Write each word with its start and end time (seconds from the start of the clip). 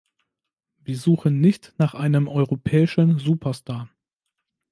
Wir 0.79 0.97
suchen 0.97 1.41
nicht 1.41 1.75
nach 1.77 1.93
einem 1.93 2.27
europäischen 2.27 3.19
Superstar. 3.19 3.87